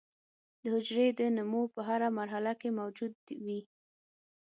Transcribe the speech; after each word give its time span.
د 0.61 0.63
حجرې 0.73 1.07
د 1.19 1.21
نمو 1.35 1.63
په 1.73 1.79
هره 1.87 2.07
مرحله 2.19 2.51
کې 2.59 2.69
موجود 2.79 3.13
وي. 3.45 3.61